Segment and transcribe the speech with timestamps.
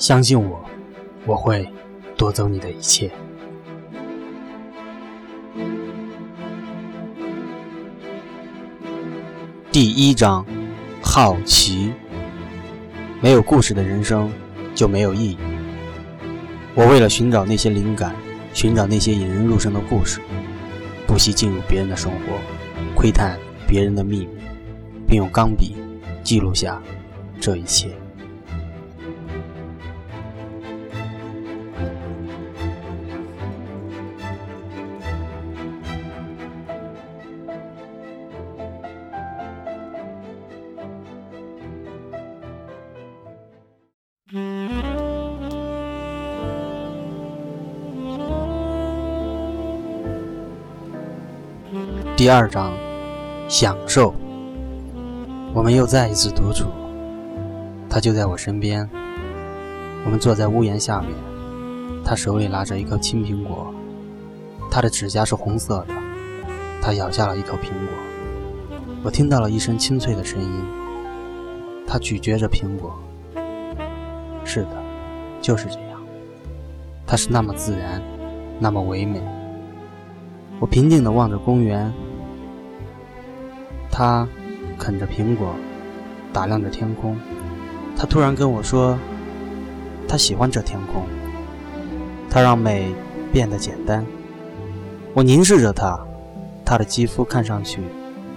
[0.00, 0.64] 相信我，
[1.26, 1.68] 我会
[2.16, 3.10] 夺走你的一切。
[9.70, 10.42] 第一章，
[11.02, 11.92] 好奇。
[13.20, 14.32] 没有故事的人生
[14.74, 15.38] 就没有意义。
[16.74, 18.16] 我为了寻找那些灵感，
[18.54, 20.18] 寻找那些引人入胜的故事，
[21.06, 22.38] 不惜进入别人的生活，
[22.94, 23.38] 窥探
[23.68, 24.38] 别人的秘密，
[25.06, 25.76] 并用钢笔
[26.24, 26.80] 记录下
[27.38, 27.90] 这一切。
[52.20, 52.74] 第二章，
[53.48, 54.12] 享受。
[55.54, 56.66] 我们又再一次独处，
[57.88, 58.86] 他就在我身边。
[60.04, 61.12] 我们坐在屋檐下面，
[62.04, 63.74] 他手里拿着一颗青苹果，
[64.70, 65.94] 他的指甲是红色的。
[66.82, 70.62] 他咬下了一口苹果，我听到了一声清脆的声音。
[71.86, 72.94] 他咀嚼着苹果。
[74.44, 74.76] 是的，
[75.40, 75.98] 就是这样。
[77.06, 78.02] 他是那么自然，
[78.58, 79.22] 那么唯美。
[80.58, 81.90] 我平静地望着公园。
[84.00, 84.26] 他
[84.78, 85.54] 啃着苹果，
[86.32, 87.18] 打量着天空。
[87.94, 88.98] 他突然跟我说
[90.08, 91.02] ：“他喜欢这天空，
[92.30, 92.94] 他让美
[93.30, 94.02] 变得简单。”
[95.12, 96.00] 我凝视着他，
[96.64, 97.82] 他的肌肤看上去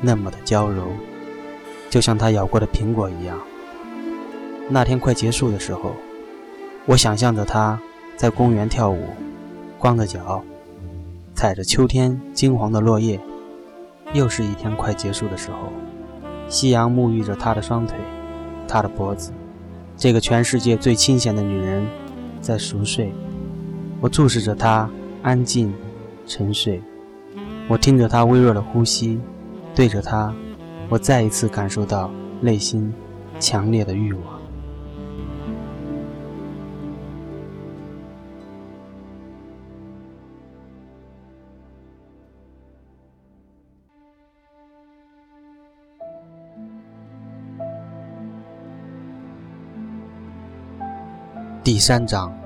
[0.00, 0.82] 那么的娇柔，
[1.88, 3.38] 就像他咬过的苹果一样。
[4.68, 5.92] 那天快结束的时候，
[6.86, 7.78] 我想象着他
[8.16, 9.10] 在公园跳舞，
[9.78, 10.42] 光着脚，
[11.36, 13.20] 踩着秋天金黄的落叶。
[14.12, 15.72] 又是一天快结束的时候，
[16.48, 17.96] 夕阳沐浴着她的双腿，
[18.68, 19.32] 她的脖子。
[19.96, 21.86] 这个全世界最清闲的女人
[22.40, 23.12] 在熟睡。
[24.00, 24.90] 我注视着她，
[25.22, 25.72] 安静
[26.26, 26.82] 沉睡。
[27.68, 29.18] 我听着她微弱的呼吸，
[29.74, 30.34] 对着她，
[30.90, 32.92] 我再一次感受到内心
[33.40, 34.41] 强烈的欲望。
[51.64, 52.36] 第三章，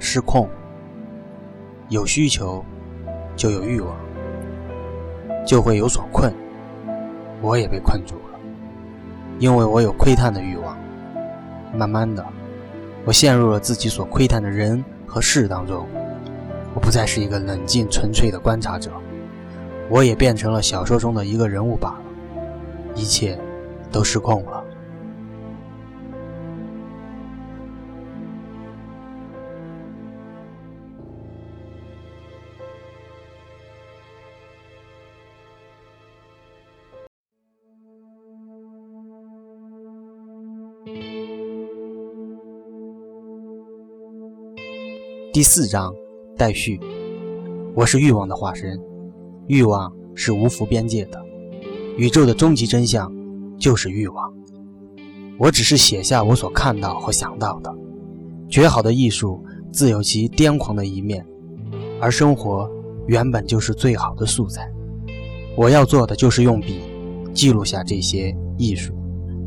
[0.00, 0.48] 失控。
[1.88, 2.64] 有需求，
[3.36, 3.96] 就有欲望，
[5.46, 6.34] 就会有所困。
[7.40, 8.40] 我也被困住了，
[9.38, 10.76] 因为我有窥探的欲望。
[11.72, 12.26] 慢慢的，
[13.04, 15.86] 我陷入了自己所窥探的人和事当中。
[16.74, 18.90] 我不再是一个冷静纯粹的观察者，
[19.88, 22.00] 我也变成了小说中的一个人物罢了。
[22.96, 23.38] 一切
[23.92, 24.61] 都失控了。
[45.32, 45.94] 第四章
[46.36, 46.78] 待续。
[47.74, 48.78] 我是欲望的化身，
[49.46, 51.18] 欲望是无幅边界的，
[51.96, 53.10] 宇宙的终极真相
[53.58, 54.32] 就是欲望。
[55.38, 57.74] 我只是写下我所看到和想到的。
[58.50, 59.42] 绝好的艺术
[59.72, 61.26] 自有其癫狂的一面，
[61.98, 62.70] 而生活
[63.06, 64.70] 原本就是最好的素材。
[65.56, 66.80] 我要做的就是用笔
[67.32, 68.92] 记录下这些艺术。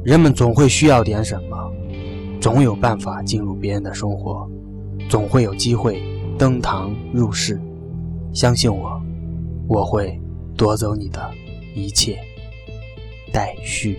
[0.06, 1.58] 人们总会需要点什么，
[2.40, 4.48] 总有办法进入别人的生活。
[5.10, 6.00] 总会有机会
[6.38, 7.60] 登堂入室，
[8.32, 9.02] 相信我，
[9.68, 10.22] 我会
[10.56, 11.28] 夺走你的
[11.74, 12.20] 一切。
[13.34, 13.98] 待续。